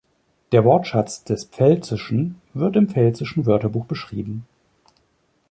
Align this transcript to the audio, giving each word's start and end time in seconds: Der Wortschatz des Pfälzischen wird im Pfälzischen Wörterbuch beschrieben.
Der 0.51 0.63
Wortschatz 0.65 1.25
des 1.25 1.45
Pfälzischen 1.45 2.41
wird 2.55 2.75
im 2.75 2.89
Pfälzischen 2.89 3.45
Wörterbuch 3.45 3.85
beschrieben. 3.85 4.47